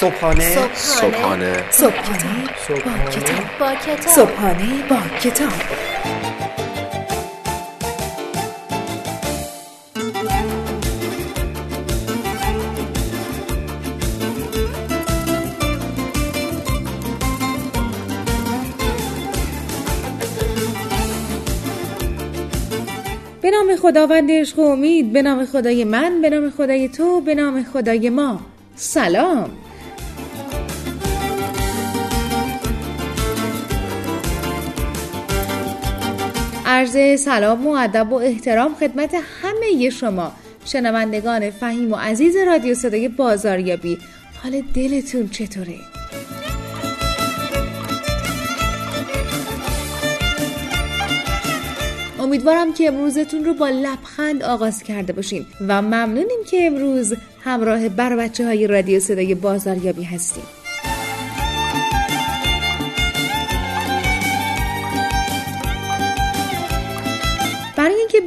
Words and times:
صبحانه. 0.00 0.74
صبحانه. 0.74 1.64
صبحانه 1.70 2.44
با 2.84 3.10
کتاب. 3.10 3.44
با 3.60 3.74
کتاب. 3.74 4.14
صبحانه 4.14 4.88
با 4.88 4.96
کتاب. 5.20 5.52
به 23.42 23.50
نام 23.50 23.76
خداوند 23.76 24.30
عشق 24.30 24.58
و 24.58 24.62
امید 24.62 25.12
به 25.12 25.22
نام 25.22 25.46
خدای 25.46 25.84
من 25.84 26.22
به 26.22 26.30
نام 26.30 26.50
خدای 26.50 26.88
تو 26.88 27.20
به 27.20 27.34
نام 27.34 27.64
خدای 27.72 28.10
ما. 28.10 28.40
سلام. 28.76 29.50
عرض 36.70 37.20
سلام 37.20 37.66
و 37.66 37.70
ادب 37.70 38.12
و 38.12 38.14
احترام 38.14 38.74
خدمت 38.74 39.14
همه 39.14 39.90
شما 39.90 40.32
شنوندگان 40.64 41.50
فهیم 41.50 41.92
و 41.92 41.96
عزیز 41.96 42.36
رادیو 42.36 42.74
صدای 42.74 43.08
بازاریابی 43.08 43.98
حال 44.42 44.62
دلتون 44.74 45.28
چطوره؟ 45.28 45.74
امیدوارم 52.18 52.72
که 52.72 52.88
امروزتون 52.88 53.44
رو 53.44 53.54
با 53.54 53.68
لبخند 53.68 54.42
آغاز 54.42 54.82
کرده 54.82 55.12
باشین 55.12 55.46
و 55.68 55.82
ممنونیم 55.82 56.44
که 56.50 56.66
امروز 56.66 57.14
همراه 57.44 57.88
بر 57.88 58.16
بچه 58.16 58.46
های 58.46 58.66
رادیو 58.66 59.00
صدای 59.00 59.34
بازاریابی 59.34 60.04
هستیم 60.04 60.44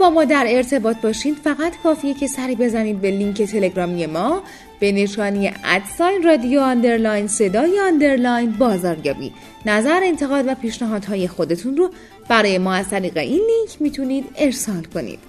با 0.02 0.10
ما 0.10 0.26
در 0.26 0.46
ارتباط 0.48 0.98
باشین 0.98 1.36
فقط 1.36 1.74
کافیه 1.84 2.14
که 2.14 2.28
سری 2.28 2.56
بزنید 2.56 3.02
به 3.02 3.12
لینک 3.12 3.42
تلگرامی 3.42 4.06
ما. 4.06 4.44
به 4.80 4.92
نشانی 4.92 5.52
at 5.64 5.84
sign 5.84 6.24
رادیو 6.24 6.60
underline 6.60 7.28
صدای 7.28 7.80
underline 7.80 8.52
بازاریابی. 8.52 9.34
نظر 9.66 10.00
انتقاد 10.04 10.48
و 10.48 10.56
پیشنهادهای 10.56 11.28
خودتون 11.28 11.78
رو 11.78 11.90
برای 12.30 12.58
ما 12.58 12.74
از 12.74 12.90
طریق 12.90 13.18
این 13.18 13.42
لینک 13.42 13.82
می‌تونید 13.82 14.26
ارسال 14.38 14.84
کنید. 14.84 15.20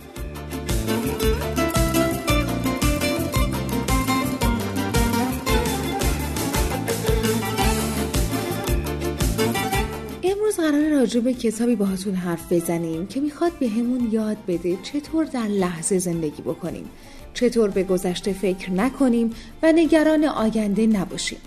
راجع 11.02 11.20
به 11.20 11.34
کتابی 11.34 11.76
باهاتون 11.76 12.14
حرف 12.14 12.52
بزنیم 12.52 13.06
که 13.06 13.20
می‌خواد 13.20 13.52
به 13.60 13.68
همون 13.68 14.08
یاد 14.12 14.36
بده 14.48 14.78
چطور 14.82 15.24
در 15.24 15.46
لحظه 15.46 15.98
زندگی 15.98 16.42
بکنیم. 16.42 16.90
چطور 17.34 17.70
به 17.70 17.82
گذشته 17.82 18.32
فکر 18.32 18.70
نکنیم 18.70 19.30
و 19.62 19.72
نگران 19.72 20.24
آینده 20.24 20.86
نباشیم. 20.86 21.38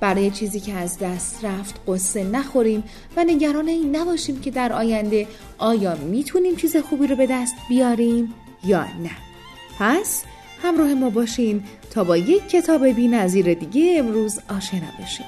برای 0.00 0.30
چیزی 0.30 0.60
که 0.60 0.72
از 0.72 0.98
دست 0.98 1.44
رفت 1.44 1.80
قصه 1.88 2.24
نخوریم 2.24 2.84
و 3.16 3.24
نگران 3.24 3.68
این 3.68 3.96
نباشیم 3.96 4.40
که 4.40 4.50
در 4.50 4.72
آینده 4.72 5.26
آیا 5.58 5.94
می‌تونیم 5.94 6.56
چیز 6.56 6.76
خوبی 6.76 7.06
رو 7.06 7.16
به 7.16 7.26
دست 7.26 7.54
بیاریم 7.68 8.34
یا 8.64 8.82
نه. 8.82 9.16
پس 9.78 10.22
همراه 10.62 10.94
ما 10.94 11.10
باشین 11.10 11.62
تا 11.90 12.04
با 12.04 12.16
یک 12.16 12.48
کتاب 12.48 12.86
بی 12.86 13.08
دیگه 13.54 13.94
امروز 13.98 14.38
آشنا 14.48 14.88
بشیم 15.02 15.26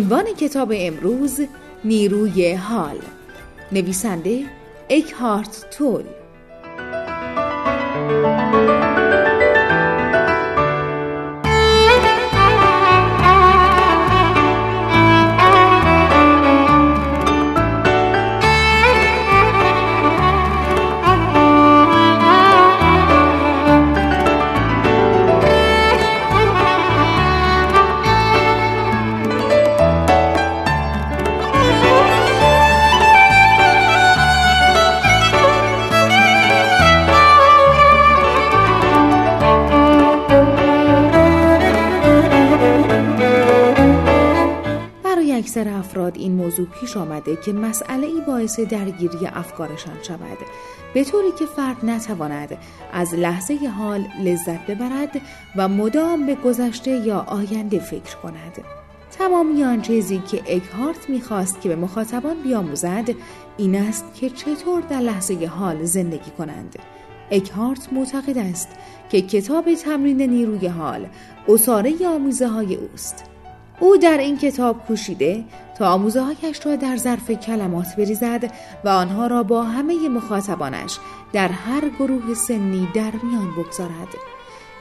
عنوان 0.00 0.24
کتاب 0.24 0.72
امروز 0.76 1.40
نیروی 1.84 2.52
حال. 2.52 2.98
نویسنده 3.72 4.44
اکهارت 4.90 5.66
تول. 5.70 6.04
اکثر 45.60 45.78
افراد 45.78 46.16
این 46.16 46.32
موضوع 46.32 46.66
پیش 46.66 46.96
آمده 46.96 47.36
که 47.36 47.52
مسئله 47.52 48.06
ای 48.06 48.20
باعث 48.26 48.60
درگیری 48.60 49.26
افکارشان 49.26 50.02
شود. 50.02 50.38
به 50.94 51.04
طوری 51.04 51.32
که 51.38 51.46
فرد 51.46 51.76
نتواند 51.82 52.58
از 52.92 53.14
لحظه 53.14 53.54
حال 53.66 54.06
لذت 54.24 54.66
ببرد 54.66 55.20
و 55.56 55.68
مدام 55.68 56.26
به 56.26 56.34
گذشته 56.34 56.90
یا 56.90 57.18
آینده 57.18 57.78
فکر 57.78 58.16
کند. 58.16 58.58
تمامی 59.18 59.64
آن 59.64 59.82
چیزی 59.82 60.18
که 60.18 60.42
اکهارت 60.46 61.10
می‌خواست 61.10 61.60
که 61.60 61.68
به 61.68 61.76
مخاطبان 61.76 62.42
بیاموزد 62.42 63.10
این 63.56 63.74
است 63.74 64.04
که 64.14 64.30
چطور 64.30 64.80
در 64.80 65.00
لحظه 65.00 65.46
حال 65.46 65.84
زندگی 65.84 66.30
کنند. 66.38 66.78
اکهارت 67.30 67.92
معتقد 67.92 68.38
است 68.38 68.68
که 69.10 69.22
کتاب 69.22 69.74
تمرین 69.74 70.22
نیروی 70.22 70.66
حال 70.66 71.06
اصاره 71.48 71.94
آموزه 72.06 72.48
های 72.48 72.74
اوست. 72.74 73.24
او 73.80 73.96
در 73.96 74.18
این 74.18 74.38
کتاب 74.38 74.86
کوشیده 74.86 75.44
تا 75.78 75.92
آموزه 75.92 76.20
هایش 76.20 76.66
را 76.66 76.76
در 76.76 76.96
ظرف 76.96 77.30
کلمات 77.30 77.96
بریزد 77.98 78.52
و 78.84 78.88
آنها 78.88 79.26
را 79.26 79.42
با 79.42 79.62
همه 79.62 80.08
مخاطبانش 80.08 80.98
در 81.32 81.48
هر 81.48 81.88
گروه 81.88 82.34
سنی 82.34 82.88
در 82.94 83.12
میان 83.22 83.50
بگذارد. 83.56 84.08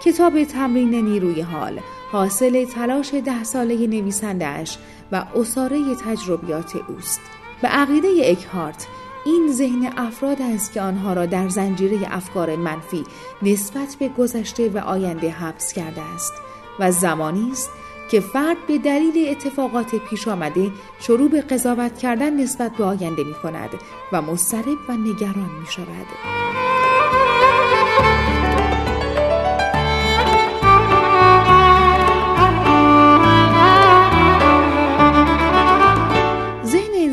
کتاب 0.03 0.43
تمرین 0.43 0.95
نیروی 0.95 1.41
حال 1.41 1.79
حاصل 2.11 2.65
تلاش 2.65 3.13
ده 3.13 3.43
ساله 3.43 3.87
نویسندهاش 3.87 4.77
و 5.11 5.25
اصاره 5.35 5.95
تجربیات 6.05 6.75
اوست. 6.75 7.21
به 7.61 7.67
عقیده 7.67 8.07
اکهارت 8.23 8.87
این 9.25 9.51
ذهن 9.51 9.93
افراد 9.97 10.41
است 10.41 10.73
که 10.73 10.81
آنها 10.81 11.13
را 11.13 11.25
در 11.25 11.49
زنجیره 11.49 12.15
افکار 12.15 12.55
منفی 12.55 13.03
نسبت 13.41 13.95
به 13.99 14.09
گذشته 14.09 14.69
و 14.69 14.77
آینده 14.77 15.29
حبس 15.29 15.73
کرده 15.73 16.01
است 16.01 16.33
و 16.79 16.91
زمانی 16.91 17.51
است 17.51 17.69
که 18.11 18.19
فرد 18.19 18.57
به 18.67 18.77
دلیل 18.77 19.29
اتفاقات 19.29 19.95
پیش 19.95 20.27
آمده 20.27 20.71
شروع 20.99 21.29
به 21.29 21.41
قضاوت 21.41 21.97
کردن 21.97 22.33
نسبت 22.33 22.71
به 22.71 22.83
آینده 22.83 23.23
می 23.23 23.33
کند 23.33 23.69
و 24.13 24.21
مضطرب 24.21 24.77
و 24.89 24.93
نگران 24.93 25.49
می 25.59 25.67
شود. 25.69 26.07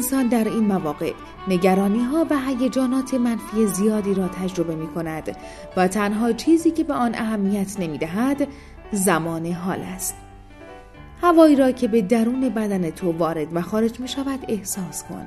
انسان 0.06 0.28
در 0.28 0.44
این 0.44 0.64
مواقع 0.64 1.12
نگرانی 1.48 2.04
ها 2.04 2.26
و 2.30 2.38
هیجانات 2.38 3.14
منفی 3.14 3.66
زیادی 3.66 4.14
را 4.14 4.28
تجربه 4.28 4.74
می 4.74 4.86
کند 4.86 5.36
و 5.76 5.88
تنها 5.88 6.32
چیزی 6.32 6.70
که 6.70 6.84
به 6.84 6.94
آن 6.94 7.14
اهمیت 7.14 7.80
نمی 7.80 7.98
دهد 7.98 8.48
زمان 8.92 9.46
حال 9.46 9.80
است. 9.80 10.25
هوایی 11.22 11.56
را 11.56 11.70
که 11.70 11.88
به 11.88 12.02
درون 12.02 12.48
بدن 12.48 12.90
تو 12.90 13.12
وارد 13.12 13.56
و 13.56 13.62
خارج 13.62 14.00
می 14.00 14.08
شود 14.08 14.40
احساس 14.48 15.04
کن. 15.04 15.26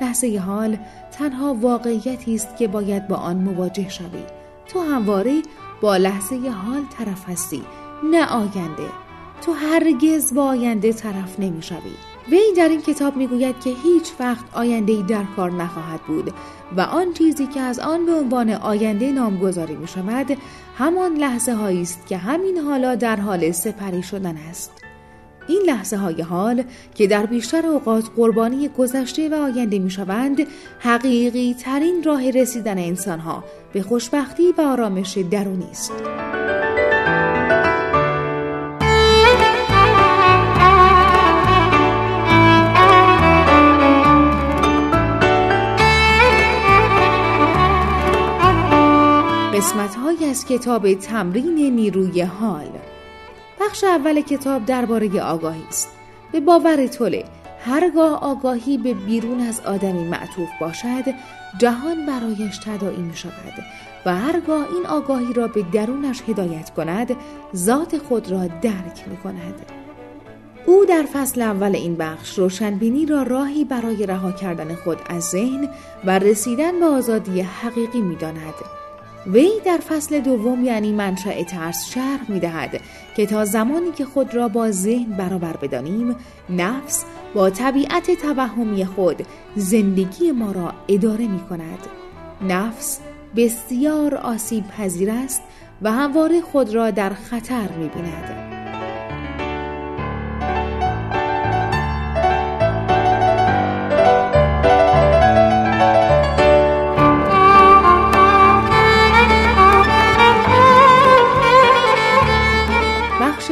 لحظه 0.00 0.38
حال 0.38 0.78
تنها 1.18 1.54
واقعیتی 1.54 2.34
است 2.34 2.56
که 2.56 2.68
باید 2.68 3.08
با 3.08 3.16
آن 3.16 3.36
مواجه 3.36 3.88
شوی. 3.88 4.24
تو 4.68 4.80
همواره 4.80 5.42
با 5.80 5.96
لحظه 5.96 6.36
حال 6.36 6.82
طرف 6.98 7.28
هستی 7.28 7.62
نه 8.10 8.26
آینده. 8.26 8.88
تو 9.42 9.52
هرگز 9.52 10.34
با 10.34 10.44
آینده 10.44 10.92
طرف 10.92 11.40
نمی 11.40 11.62
شوی. 11.62 11.94
وی 12.30 12.52
در 12.56 12.68
این 12.68 12.80
کتاب 12.80 13.16
می‌گوید 13.16 13.60
که 13.60 13.70
هیچ 13.82 14.12
وقت 14.20 14.44
آینده 14.52 14.92
ای 14.92 15.02
در 15.02 15.24
کار 15.36 15.50
نخواهد 15.50 16.00
بود 16.00 16.34
و 16.76 16.80
آن 16.80 17.12
چیزی 17.12 17.46
که 17.46 17.60
از 17.60 17.78
آن 17.78 18.06
به 18.06 18.12
عنوان 18.12 18.50
آینده 18.50 19.12
نامگذاری 19.12 19.76
می 19.76 19.88
شود 19.88 20.38
همان 20.78 21.14
لحظه 21.14 21.52
است 21.52 22.06
که 22.06 22.16
همین 22.16 22.58
حالا 22.58 22.94
در 22.94 23.16
حال 23.16 23.52
سپری 23.52 24.02
شدن 24.02 24.36
است. 24.50 24.79
این 25.50 25.62
لحظه 25.66 25.96
های 25.96 26.22
حال 26.22 26.62
که 26.94 27.06
در 27.06 27.26
بیشتر 27.26 27.66
اوقات 27.66 28.04
قربانی 28.16 28.68
گذشته 28.68 29.28
و 29.28 29.34
آینده 29.34 29.78
می 29.78 29.90
شوند 29.90 30.46
حقیقی 30.78 31.54
ترین 31.54 32.02
راه 32.04 32.30
رسیدن 32.30 32.78
انسان 32.78 33.18
ها 33.18 33.44
به 33.72 33.82
خوشبختی 33.82 34.54
و 34.58 34.60
آرامش 34.60 35.18
درونی 35.30 35.66
است. 35.70 35.92
قسمت 49.54 49.94
های 49.94 50.30
از 50.30 50.46
کتاب 50.46 50.94
تمرین 50.94 51.74
نیروی 51.74 52.22
حال 52.22 52.79
بخش 53.60 53.84
اول 53.84 54.20
کتاب 54.20 54.66
درباره 54.66 55.22
آگاهی 55.22 55.62
است 55.68 55.88
به 56.32 56.40
باور 56.40 56.86
طوله 56.86 57.24
هرگاه 57.64 58.22
آگاهی 58.22 58.78
به 58.78 58.94
بیرون 58.94 59.40
از 59.40 59.60
آدمی 59.60 60.04
معطوف 60.04 60.48
باشد 60.60 61.04
جهان 61.58 62.06
برایش 62.06 62.58
تداعی 62.58 63.02
می 63.02 63.16
شود 63.16 63.64
و 64.06 64.16
هرگاه 64.16 64.66
این 64.74 64.86
آگاهی 64.86 65.32
را 65.32 65.48
به 65.48 65.64
درونش 65.72 66.22
هدایت 66.28 66.70
کند 66.70 67.16
ذات 67.56 67.98
خود 67.98 68.30
را 68.30 68.46
درک 68.46 69.08
می 69.08 69.16
کند 69.16 69.54
او 70.66 70.84
در 70.84 71.06
فصل 71.12 71.42
اول 71.42 71.76
این 71.76 71.96
بخش 71.96 72.38
روشنبینی 72.38 73.06
را 73.06 73.22
راهی 73.22 73.64
برای 73.64 74.06
رها 74.06 74.32
کردن 74.32 74.74
خود 74.74 74.98
از 75.06 75.22
ذهن 75.22 75.68
و 76.04 76.18
رسیدن 76.18 76.80
به 76.80 76.86
آزادی 76.86 77.40
حقیقی 77.40 78.00
می 78.00 78.16
داند. 78.16 78.54
وی 79.26 79.50
در 79.64 79.78
فصل 79.78 80.20
دوم 80.20 80.64
یعنی 80.64 80.92
منشأ 80.92 81.42
ترس 81.42 81.90
شرح 81.90 82.30
می 82.30 82.40
دهد 82.40 82.80
که 83.16 83.26
تا 83.26 83.44
زمانی 83.44 83.92
که 83.92 84.04
خود 84.04 84.34
را 84.34 84.48
با 84.48 84.70
ذهن 84.70 85.12
برابر 85.12 85.56
بدانیم 85.56 86.16
نفس 86.50 87.04
با 87.34 87.50
طبیعت 87.50 88.10
توهمی 88.10 88.84
خود 88.84 89.26
زندگی 89.56 90.32
ما 90.32 90.52
را 90.52 90.74
اداره 90.88 91.26
می 91.26 91.40
کند 91.40 91.78
نفس 92.48 93.00
بسیار 93.36 94.14
آسیب 94.14 94.68
پذیر 94.68 95.10
است 95.10 95.42
و 95.82 95.92
همواره 95.92 96.40
خود 96.40 96.74
را 96.74 96.90
در 96.90 97.10
خطر 97.10 97.68
می 97.78 97.88
بیند. 97.88 98.39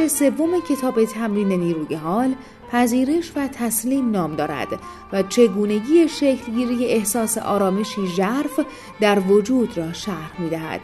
سوم 0.07 0.61
کتاب 0.69 1.05
تمرین 1.05 1.51
نیروی 1.51 1.95
حال 1.95 2.35
پذیرش 2.71 3.31
و 3.35 3.47
تسلیم 3.47 4.11
نام 4.11 4.35
دارد 4.35 4.67
و 5.13 5.23
چگونگی 5.23 6.07
شکلگیری 6.07 6.85
احساس 6.85 7.37
آرامشی 7.37 8.07
ژرف 8.07 8.59
در 8.99 9.19
وجود 9.19 9.77
را 9.77 9.93
شرح 9.93 10.41
می 10.41 10.49
دهد. 10.49 10.81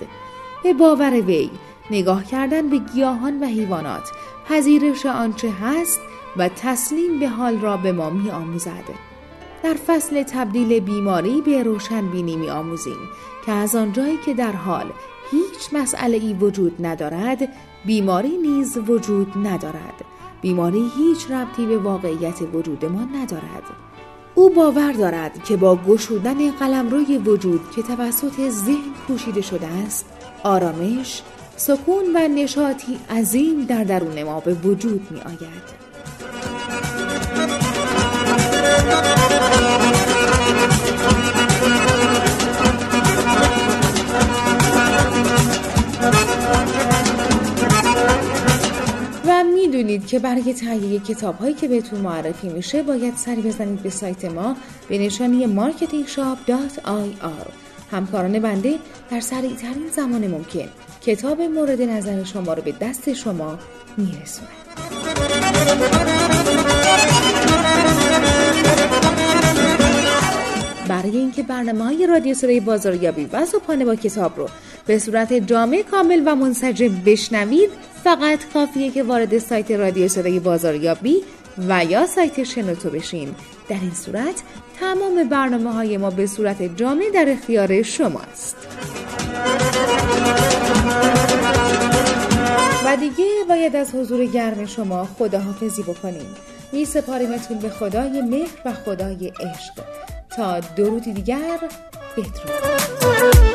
به 0.64 0.74
باور 0.74 1.22
وی 1.22 1.50
نگاه 1.92 2.24
کردن 2.24 2.70
به 2.70 2.78
گیاهان 2.78 3.40
و 3.40 3.46
حیوانات 3.46 4.12
پذیرش 4.50 5.06
آنچه 5.06 5.52
هست 5.52 6.00
و 6.38 6.50
تسلیم 6.50 7.20
به 7.20 7.30
حال 7.30 7.60
را 7.60 7.78
به 7.78 7.92
ما 7.92 8.10
می 8.10 8.32
آموزد. 8.32 8.84
در 9.64 9.74
فصل 9.74 10.24
تبدیل 10.24 10.80
بیماری 10.80 11.42
به 11.42 11.64
روشنبینی 11.64 12.36
می 12.36 12.50
آموزیم 12.50 13.10
که 13.46 13.52
از 13.52 13.76
آنجایی 13.76 14.18
که 14.26 14.34
در 14.34 14.52
حال 14.52 14.92
هیچ 15.32 15.74
مسئله 15.74 16.18
ای 16.18 16.34
وجود 16.34 16.86
ندارد 16.86 17.48
بیماری 17.86 18.38
نیز 18.38 18.78
وجود 18.78 19.34
ندارد 19.44 20.06
بیماری 20.42 20.92
هیچ 20.98 21.32
ربطی 21.32 21.66
به 21.66 21.78
واقعیت 21.78 22.42
وجود 22.54 22.86
ما 22.86 23.02
ندارد 23.04 23.64
او 24.36 24.50
باور 24.50 24.92
دارد 24.92 25.44
که 25.44 25.58
با 25.58 25.76
گشودن 25.76 26.52
قلمروی 26.52 27.18
وجود 27.18 27.62
که 27.76 27.82
توسط 27.82 28.50
ذهن 28.50 28.94
پوشیده 29.08 29.42
شده 29.42 29.68
است 29.68 30.06
آرامش 30.44 31.22
سکون 31.58 32.04
و 32.16 32.28
نشاطی 32.28 33.00
عظیم 33.10 33.66
در 33.66 33.84
درون 33.84 34.24
ما 34.24 34.40
به 34.40 34.54
وجود 34.54 35.08
می 35.12 35.22
آید. 35.22 35.85
که 50.06 50.20
برای 50.20 50.54
تهیه 50.54 51.00
کتاب 51.00 51.38
هایی 51.38 51.54
که 51.54 51.68
بهتون 51.68 52.00
معرفی 52.00 52.50
میشه 52.50 52.84
باید 52.84 53.16
سری 53.16 53.42
بزنید 53.42 53.84
به 53.84 53.90
سایت 53.90 54.26
ما 54.26 54.56
به 54.90 54.98
نشانی 54.98 55.48
marketingshop.ir 55.56 57.52
همکاران 57.92 58.40
بنده 58.40 58.76
در 59.12 59.20
سریع 59.20 59.56
ترین 59.56 59.88
زمان 59.96 60.28
ممکن 60.28 60.70
کتاب 61.02 61.42
مورد 61.42 61.82
نظر 61.82 62.24
شما 62.24 62.54
رو 62.54 62.62
به 62.62 62.72
دست 62.82 63.14
شما 63.14 63.60
میرسونند 63.98 64.52
برای 70.88 71.18
اینکه 71.18 71.44
برنامه 71.44 71.84
های 71.84 72.08
رادیو 72.08 72.34
صدای 72.34 72.60
بازاریابی 72.60 73.30
و 73.34 73.46
صبحانه 73.46 73.86
با 73.86 73.96
کتاب 73.96 74.38
رو 74.38 74.50
به 74.88 75.00
صورت 75.00 75.34
جامع 75.34 75.84
کامل 75.92 76.22
و 76.26 76.36
منسجم 76.36 77.02
بشنوید 77.06 77.70
فقط 78.04 78.40
کافیه 78.54 78.92
که 78.92 79.04
وارد 79.04 79.38
سایت 79.38 79.72
رادیو 79.72 80.08
صدای 80.08 80.40
بازاریابی 80.40 81.16
و 81.68 81.86
یا 81.86 82.06
سایت 82.06 82.44
شنوتو 82.44 82.90
بشین. 82.90 83.36
در 83.70 83.78
این 83.82 83.94
صورت 83.94 84.44
تمام 84.80 85.30
برنامه 85.30 85.74
های 85.74 85.98
ما 85.98 86.10
به 86.10 86.28
صورت 86.28 86.78
جامع 86.78 87.10
در 87.14 87.26
اختیار 87.30 87.82
شماست. 87.82 88.56
و 92.86 92.98
دیگه 92.98 93.26
باید 93.50 93.76
از 93.76 93.96
حضور 93.96 94.26
گرم 94.26 94.66
شما 94.66 95.06
خداحافظی 95.20 95.84
بکنیم. 95.84 96.36
می 96.72 96.86
سپاریمتون 96.86 97.60
به 97.60 97.70
خدای 97.70 98.22
مهر 98.22 98.62
و 98.66 98.74
خدای 98.74 99.28
عشق. 99.28 99.84
تا 100.36 100.60
درودی 100.60 101.14
دیگر 101.14 101.60
بدرود 102.18 103.55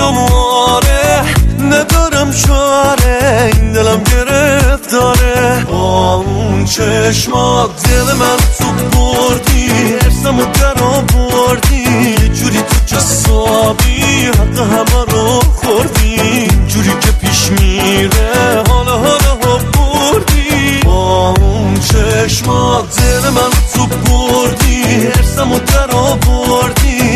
آره 0.00 1.22
ندارم 1.60 2.32
چاره 2.32 3.50
این 3.54 3.72
دلم 3.72 4.02
گرفتاره. 4.02 5.64
با 5.70 6.14
اون 6.14 6.64
چشمات 6.64 7.88
دل 7.88 8.12
من 8.12 8.36
تو 8.58 8.64
بردی. 8.72 9.70
ارسم 9.92 10.38
و 10.38 10.44
در 10.44 10.82
آوردی 10.82 12.14
جوری 12.28 12.58
تو 12.62 12.96
جسابی 12.96 14.00
حق 14.26 14.58
همه 14.58 15.04
رو 15.12 15.40
خوردی. 15.54 16.48
جوری 16.68 16.90
که 17.00 17.12
پیش 17.12 17.50
میره. 17.50 18.62
حالا 18.68 18.98
حالا 18.98 19.34
بردی. 19.36 20.80
با 20.84 21.34
اون 21.40 21.80
چشمات 21.80 22.96
دل 22.96 23.28
من 23.28 23.50
تو 23.74 23.86
بردی. 23.86 25.06
ارسم 25.06 25.52
و 25.52 25.58
در 25.58 25.96
آوردی 25.96 27.09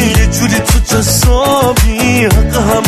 تو 0.88 0.96
جسابی 0.96 2.24
حق 2.24 2.83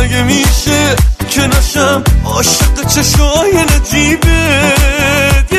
مگه 0.00 0.22
میشه 0.22 0.96
که 1.30 1.46
نشم 1.46 2.04
عاشق 2.24 2.86
چشای 2.86 3.64
نجیبت 3.64 5.50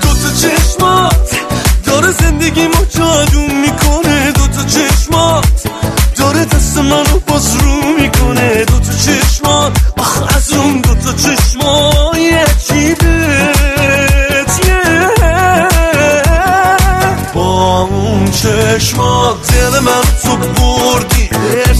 دو 0.00 0.08
تا 0.08 0.30
چشمات 0.40 1.36
داره 1.84 2.10
زندگی 2.10 2.66
ما 2.66 2.84
جادو 2.90 3.40
می‌کنه. 3.40 4.32
دو 4.32 4.46
تا 4.46 4.64
چشمات 4.64 5.62
داره 6.16 6.44
دست 6.44 6.78
منو 6.78 7.18
باز 7.26 7.56
رو 7.56 7.82
می‌کنه. 8.00 8.64
دو 8.64 8.78
تا 8.78 8.92
چشمات 8.92 9.72
آخ 9.98 10.22
از 10.36 10.52
اون 10.52 10.80
دو 10.80 10.94
تا 10.94 11.12
چشمای 11.12 12.30
عجیبت 12.30 13.08
با 17.34 17.80
اون 17.80 18.30
چشمات 18.30 19.52
دل 19.52 19.78
من 19.78 20.02
تو 20.22 20.36
بردی. 20.36 21.27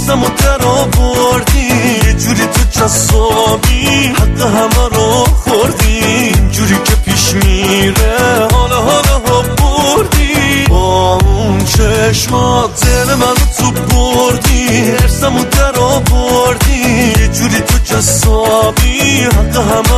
ارسم 0.08 0.22
و 0.22 0.28
در 0.28 0.66
آوردی 0.66 1.68
یه 2.06 2.12
جوری 2.12 2.46
تو 2.46 2.80
جذابی. 2.80 3.84
حق 4.06 4.40
همه 4.40 4.88
رو 4.92 5.24
خوردی. 5.24 6.32
جوری 6.50 6.78
که 6.84 6.94
پیش 6.94 7.34
میره 7.34 8.48
حالا 8.52 8.76
حالا 8.76 9.18
ها 9.26 9.42
بردی. 9.42 10.66
با 10.68 11.18
اون 11.24 11.64
چشمات 11.64 12.84
دل 12.84 13.14
من 13.14 13.34
تو 13.58 13.70
بردی. 13.70 14.90
ارسم 14.90 15.36
و 15.36 15.44
در 15.44 15.78
آوردی 15.80 17.12
یه 17.20 17.28
جوری 17.28 17.60
تو 17.60 17.78
جذابی. 17.78 19.20
حق 19.22 19.56
همه 19.56 19.97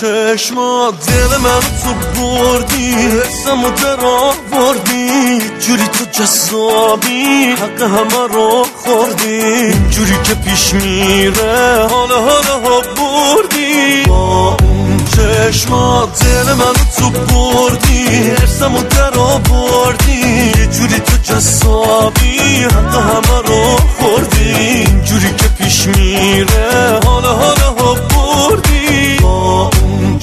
چشما 0.00 0.92
دل 1.06 1.36
من 1.36 1.60
تو 1.60 2.20
بردی 2.20 2.92
حسم 2.92 3.64
و 3.64 3.70
در 3.70 4.00
آوردی. 4.06 5.38
جوری 5.60 5.88
تو 5.88 6.04
جذابی 6.04 7.54
حق 7.60 7.82
همه 7.82 8.34
رو 8.34 8.66
خوردی. 8.76 9.72
جوری 9.90 10.16
که 10.24 10.34
پیش 10.34 10.74
میره 10.74 11.86
حالا 11.90 12.20
حالا 12.20 12.60
ها 12.60 12.80
بردی. 12.80 14.02
با 14.08 14.56
اون 14.62 15.00
چشما 15.16 16.08
دل 16.20 16.52
من 16.52 16.74
تو 16.98 17.10
بردی 17.10 18.06
حسم 18.30 18.74
و 18.74 18.82
در 18.82 19.18
آوردی. 19.18 20.52
جوری 20.52 21.00
تو 21.00 21.16
جذابی 21.34 22.38
حق 22.64 22.94
همه 22.94 23.38
رو 23.46 23.76
خوردی. 23.98 24.84
جوری 25.04 25.34
که 25.38 25.48
پیش 25.48 25.86
میره 25.86 27.00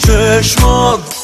چشمات 0.07 1.16